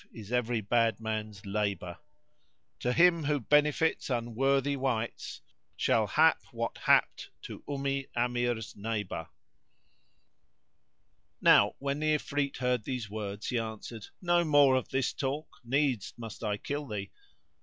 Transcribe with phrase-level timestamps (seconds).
[0.11, 1.99] is every bad man's labour:
[2.79, 9.27] To him who benefits unworthy wights * Shall hap what inapt to Ummi Amir's neighbor.[FN#73]"
[11.41, 16.15] Now when the Ifrit heard these words he answered, "No more of this talk, needs
[16.17, 17.11] must I kill thee."